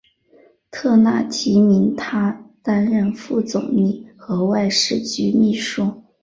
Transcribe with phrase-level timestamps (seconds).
[0.71, 6.01] 特纳提名他担任副总理和外事局秘书。